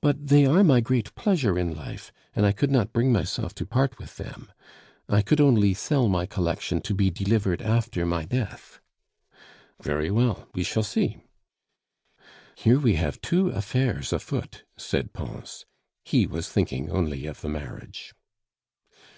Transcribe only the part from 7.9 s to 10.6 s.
my death." "Very well.